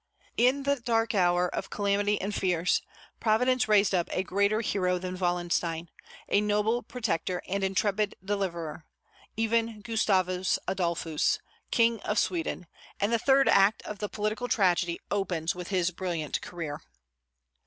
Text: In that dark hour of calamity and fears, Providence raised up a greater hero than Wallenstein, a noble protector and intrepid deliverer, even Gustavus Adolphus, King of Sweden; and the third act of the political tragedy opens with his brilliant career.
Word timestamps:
In 0.37 0.63
that 0.63 0.83
dark 0.83 1.13
hour 1.13 1.47
of 1.53 1.69
calamity 1.69 2.19
and 2.19 2.33
fears, 2.33 2.81
Providence 3.19 3.67
raised 3.67 3.93
up 3.93 4.09
a 4.09 4.23
greater 4.23 4.61
hero 4.61 4.97
than 4.97 5.15
Wallenstein, 5.15 5.91
a 6.27 6.41
noble 6.41 6.81
protector 6.81 7.43
and 7.47 7.63
intrepid 7.63 8.15
deliverer, 8.25 8.87
even 9.37 9.81
Gustavus 9.81 10.57
Adolphus, 10.67 11.37
King 11.69 11.99
of 11.99 12.17
Sweden; 12.17 12.65
and 12.99 13.13
the 13.13 13.19
third 13.19 13.47
act 13.47 13.83
of 13.83 13.99
the 13.99 14.09
political 14.09 14.47
tragedy 14.47 14.99
opens 15.11 15.53
with 15.53 15.67
his 15.67 15.91
brilliant 15.91 16.41
career. 16.41 16.81